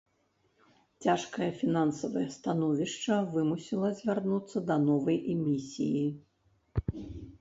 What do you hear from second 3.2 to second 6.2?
вымусіла звярнуцца да новай эмісіі.